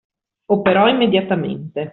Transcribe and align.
Operò 0.47 0.87
immediatamente. 0.87 1.89